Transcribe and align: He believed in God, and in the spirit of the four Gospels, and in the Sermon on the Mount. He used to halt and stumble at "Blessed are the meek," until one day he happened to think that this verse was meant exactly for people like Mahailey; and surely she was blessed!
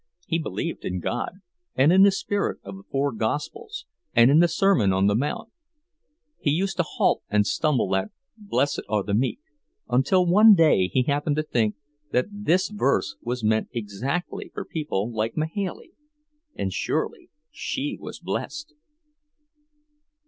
He 0.25 0.39
believed 0.39 0.83
in 0.83 0.99
God, 0.99 1.41
and 1.75 1.93
in 1.93 2.01
the 2.01 2.09
spirit 2.09 2.57
of 2.63 2.75
the 2.75 2.81
four 2.89 3.11
Gospels, 3.11 3.85
and 4.15 4.31
in 4.31 4.39
the 4.39 4.47
Sermon 4.47 4.91
on 4.91 5.05
the 5.05 5.13
Mount. 5.13 5.51
He 6.39 6.49
used 6.49 6.77
to 6.77 6.83
halt 6.83 7.21
and 7.29 7.45
stumble 7.45 7.95
at 7.95 8.09
"Blessed 8.35 8.81
are 8.89 9.03
the 9.03 9.13
meek," 9.13 9.41
until 9.87 10.25
one 10.25 10.55
day 10.55 10.87
he 10.87 11.03
happened 11.03 11.35
to 11.35 11.43
think 11.43 11.75
that 12.11 12.25
this 12.31 12.69
verse 12.69 13.15
was 13.21 13.43
meant 13.43 13.69
exactly 13.73 14.49
for 14.51 14.65
people 14.65 15.13
like 15.13 15.37
Mahailey; 15.37 15.91
and 16.55 16.73
surely 16.73 17.29
she 17.51 17.95
was 18.01 18.17
blessed! 18.19 18.73